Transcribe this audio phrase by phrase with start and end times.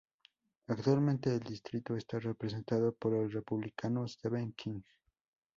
[0.65, 4.81] Actualmente el distrito está representado por el Republicano Steve King.